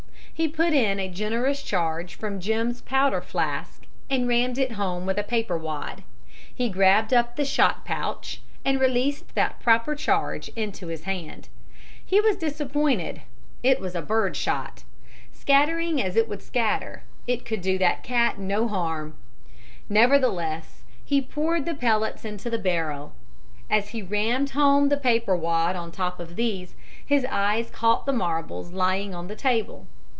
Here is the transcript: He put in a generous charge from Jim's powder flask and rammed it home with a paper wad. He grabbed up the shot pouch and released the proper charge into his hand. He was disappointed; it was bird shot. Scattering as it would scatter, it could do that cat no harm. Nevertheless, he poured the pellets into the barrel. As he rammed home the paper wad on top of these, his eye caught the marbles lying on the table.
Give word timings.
He 0.33 0.47
put 0.47 0.73
in 0.73 0.99
a 0.99 1.07
generous 1.07 1.61
charge 1.61 2.15
from 2.15 2.39
Jim's 2.39 2.81
powder 2.81 3.21
flask 3.21 3.85
and 4.09 4.27
rammed 4.27 4.57
it 4.57 4.71
home 4.71 5.05
with 5.05 5.19
a 5.19 5.23
paper 5.23 5.55
wad. 5.55 6.01
He 6.51 6.67
grabbed 6.67 7.13
up 7.13 7.35
the 7.35 7.45
shot 7.45 7.85
pouch 7.85 8.41
and 8.65 8.79
released 8.79 9.35
the 9.35 9.51
proper 9.61 9.93
charge 9.93 10.49
into 10.55 10.87
his 10.87 11.03
hand. 11.03 11.47
He 12.03 12.19
was 12.19 12.37
disappointed; 12.37 13.21
it 13.61 13.79
was 13.79 13.93
bird 13.93 14.35
shot. 14.35 14.83
Scattering 15.31 16.01
as 16.01 16.15
it 16.15 16.27
would 16.27 16.41
scatter, 16.41 17.03
it 17.27 17.45
could 17.45 17.61
do 17.61 17.77
that 17.77 18.01
cat 18.01 18.39
no 18.39 18.67
harm. 18.67 19.13
Nevertheless, 19.89 20.81
he 21.05 21.21
poured 21.21 21.65
the 21.67 21.75
pellets 21.75 22.25
into 22.25 22.49
the 22.49 22.57
barrel. 22.57 23.13
As 23.69 23.89
he 23.89 24.01
rammed 24.01 24.49
home 24.51 24.89
the 24.89 24.97
paper 24.97 25.35
wad 25.35 25.75
on 25.75 25.91
top 25.91 26.19
of 26.19 26.35
these, 26.35 26.73
his 27.05 27.25
eye 27.29 27.63
caught 27.71 28.07
the 28.07 28.11
marbles 28.13 28.71
lying 28.71 29.13
on 29.13 29.27
the 29.27 29.35
table. 29.35 29.85